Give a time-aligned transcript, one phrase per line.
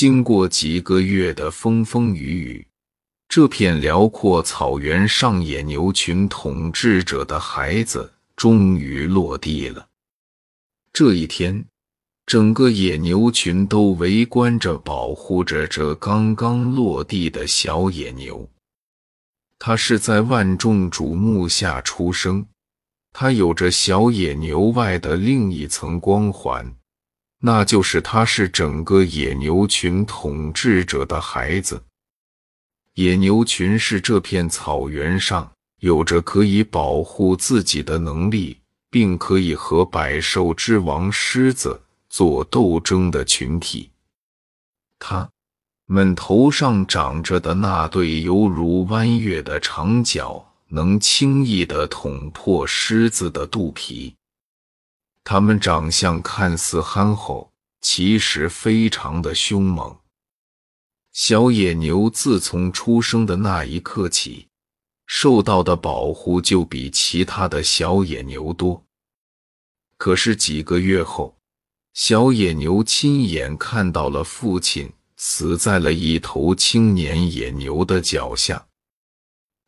[0.00, 2.66] 经过几个月的风风雨雨，
[3.28, 9.86] 这片辽阔草原上野牛群统治者的孩子终于落地了。
[10.90, 11.62] 这一天，
[12.24, 18.48] 整个野牛群都围观着，保护着这刚刚落地的小野牛。
[19.58, 22.46] 它是在万众瞩目下出生，
[23.12, 26.74] 它有着小野牛外的另一层光环，
[27.40, 31.82] 那就是它是整个野牛群统治者的孩子。
[32.94, 35.50] 野牛群是这片草原上
[35.80, 38.58] 有着可以保护自己的能力，
[38.90, 43.90] 并可以和百兽之王狮子做斗争的群体。
[44.98, 45.28] 它。
[45.92, 54.14] 们头上长着的那对犹如弯月的长角，能轻易地捅破狮子的肚皮。
[55.32, 59.96] 他们长相看似憨厚，其实非常的凶猛。
[61.12, 64.48] 小野牛自从出生的那一刻起，
[65.06, 68.84] 受到的保护就比其他的小野牛多。
[69.96, 71.38] 可是几个月后，
[71.94, 74.92] 小野牛亲眼看到了父亲。
[75.16, 78.66] 死在了一头青年野牛的脚下。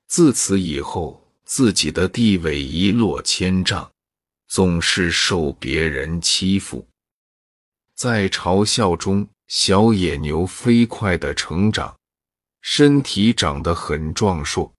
[0.08, 3.91] 自此以后，自己的地位一落千丈，
[4.52, 6.86] 总是受别人欺负。
[7.94, 11.96] 在嘲笑中，小野牛飞快的成长，
[12.60, 14.70] 身体长得很壮硕，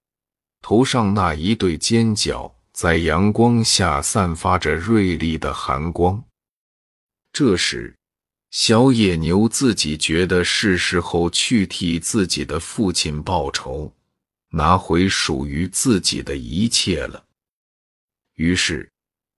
[0.62, 6.22] 头上那一对尖角在阳光下散发着锐利的寒光。
[7.32, 7.96] 这时，
[8.52, 13.92] 小野牛自己觉得是时候去替自己的父亲报仇，
[14.50, 17.24] 拿回属于自己的一切了。
[18.34, 18.88] 于是，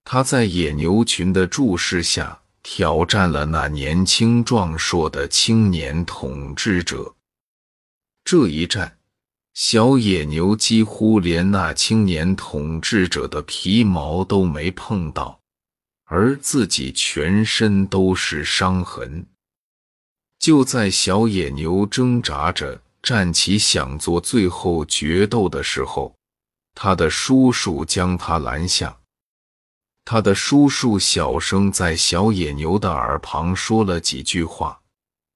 [0.09, 7.13] 他在野牛群的注视下挑战了那年轻壮硕的青年统治者。
[8.25, 8.99] 这一战，
[9.55, 15.41] 小野牛几乎连那青年统治者的皮毛都没碰到。
[16.05, 19.27] 而自己全身都是伤痕。
[20.39, 26.15] 就在小野牛挣扎着站起想做最后决斗的时候，
[26.77, 28.97] 他的叔叔将他拦下。
[30.07, 34.81] 他的叔叔小声在小野牛的耳旁说了几句话。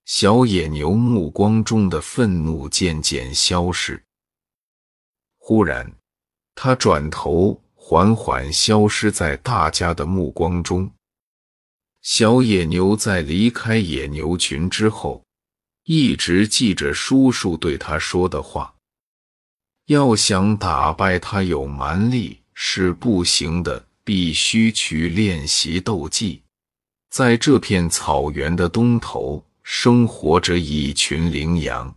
[0.06, 4.02] 小野牛目光中的愤怒渐渐消失。
[5.36, 5.92] 忽然，
[6.54, 7.60] 他转头。
[7.82, 10.88] 缓缓消失在大家的目光中。
[12.02, 15.24] 小野牛在离开野牛群之后，
[15.84, 18.72] 一直记着叔叔对他说的话：
[19.86, 26.42] 要想打败他有蛮力是不行的，必须去练习斗技。
[27.10, 31.94] 在这片草原的东头，生活着一群羚羊，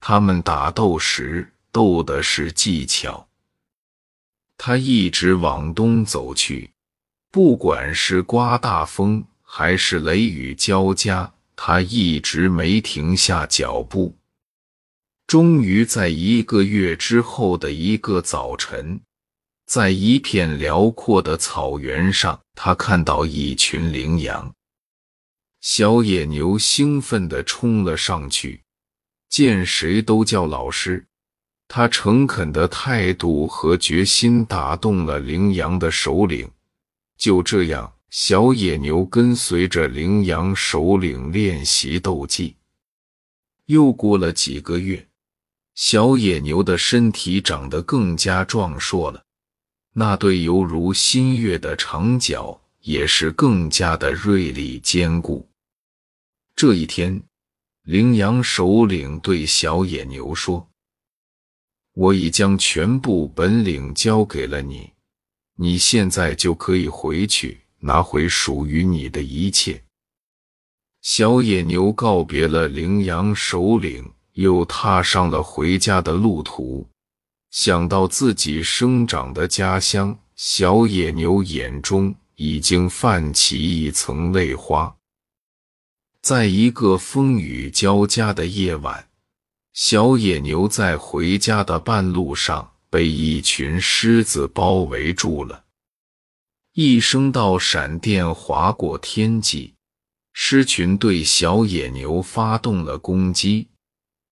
[0.00, 3.28] 他们打斗时斗的是技巧。
[4.56, 6.70] 他一直往东走去，
[7.30, 14.16] 不管是刮大风还是雷雨交加，他一直没停下脚步。
[15.26, 18.98] 终于在一个月之后的一个早晨，
[19.68, 24.54] 在一片辽阔的草原上，他看到一群羚羊。
[25.60, 28.62] 小野牛兴奋地冲了上去，
[29.28, 31.04] 见谁都叫老师。
[31.68, 36.50] 他诚恳的态度和决心打动了羚羊的首领。
[37.18, 42.56] 就这样，小野牛跟随着羚羊首领练习斗技。
[43.66, 45.06] 又过了几个月，
[45.74, 49.22] 小野牛的身体长得更加壮硕了，
[50.00, 55.44] 那对犹如新月的长角也是更加的锐利坚固。
[56.54, 57.20] 这一天，
[57.82, 60.64] 羚羊首领对小野牛说。
[61.94, 64.88] 我已将全部本领交给了你，
[65.56, 69.82] 你现在就可以回去拿回属于你的一切。
[71.02, 76.88] 小野牛告别了羚羊首领，又踏上了回家的路途。
[77.50, 84.94] 想到自己生长的家乡，小野牛眼中已经泛起一层泪花。
[86.20, 89.08] 在一个风雨交加的夜晚。
[89.72, 95.66] 小野牛在回家的半路上被一群狮子包围住了，
[96.72, 99.74] 一声道闪电划过天际，
[100.32, 103.68] 狮群对小野牛发动了攻击。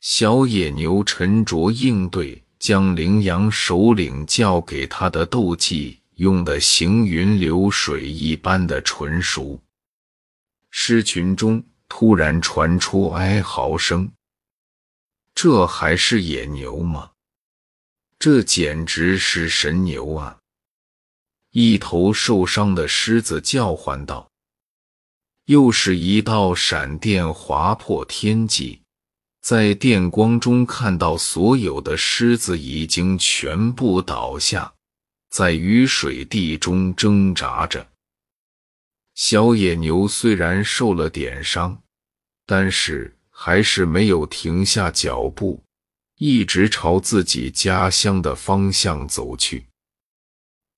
[0.00, 9.60] 小野牛沉着应对，将羚羊首领教给他的斗技用的行云流水一般的纯熟。
[10.72, 11.62] 狮群中。
[11.88, 14.10] 突然传出哀嚎声。
[15.36, 17.12] 这还是野牛吗？
[18.18, 20.36] 这简直是神牛啊！
[21.52, 24.28] 一头受伤的狮子叫唤道。
[25.44, 28.82] 又是一道闪电划破天际，
[29.46, 34.74] 在电光中看到所有的狮子已经全部倒下，
[35.30, 37.86] 在雨水地中挣扎着。
[39.14, 41.80] 小野牛虽然受了点伤，
[42.44, 45.62] 但是还是没有停下脚步，
[46.16, 49.66] 一直朝自己家乡的方向走去。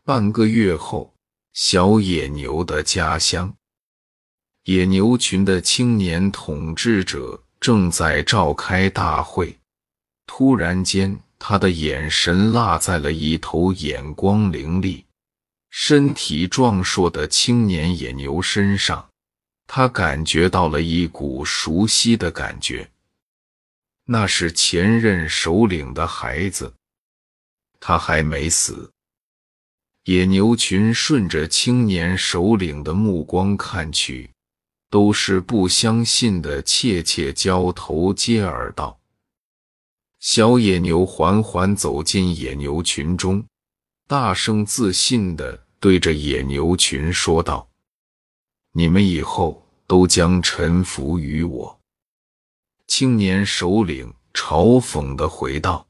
[0.05, 1.15] 半个月后，
[1.55, 3.57] 小野牛的家乡。
[4.65, 9.57] 野牛群的青年统治者正在召开大会，
[10.27, 15.05] 突然间，他的眼神落在了一头眼光凌厉、
[15.71, 19.09] 身体壮硕的青年野牛身上。
[19.67, 22.91] 他感觉到了一股熟悉的感觉，
[24.07, 26.73] 那是前任首领的孩子，
[27.79, 28.91] 他还没死。
[30.05, 34.31] 野牛群顺着青年首领的目光看去。
[34.91, 38.99] 都是不相信的，切切交头接耳道
[40.19, 43.45] ：“小野牛缓缓走进野牛群中，
[44.07, 47.69] 大声自信的对着野牛群说道
[48.73, 51.81] ：‘你们以后都将臣服于我。’”
[52.89, 55.87] 青年首领嘲讽的回道：“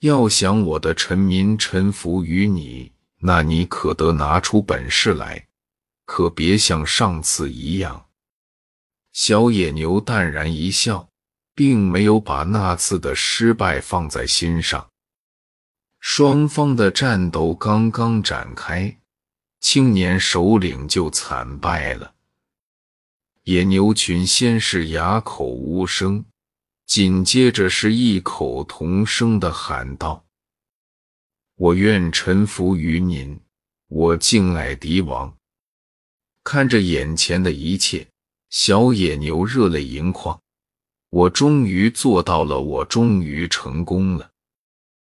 [0.00, 2.90] 要想我的臣民臣服于你，
[3.20, 5.46] 那你可得拿出本事来。”
[6.12, 8.06] 可别像上次一样。
[9.12, 11.08] 小野牛淡然一笑，
[11.54, 14.90] 并没有把那次的失败放在心上。
[16.00, 18.98] 双方的战斗刚刚展开，
[19.60, 22.16] 青年首领就惨败了。
[23.44, 26.24] 野牛群先是哑口无声，
[26.86, 30.24] 紧接着是异口同声的喊道
[31.54, 33.40] ：“我愿臣服于您，
[33.86, 35.32] 我敬爱敌王。”
[36.52, 38.04] 看着眼前的一切，
[38.48, 40.36] 小野牛热泪盈眶。
[41.10, 44.32] 我终于做到了，我终于成功了。